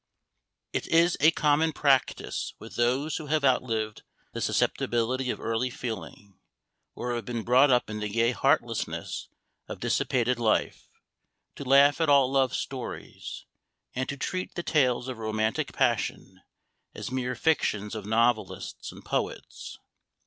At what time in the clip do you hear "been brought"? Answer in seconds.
7.23-7.69